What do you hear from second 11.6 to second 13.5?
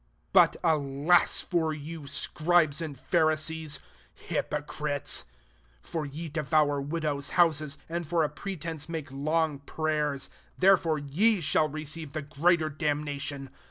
receive the greater damnatiom.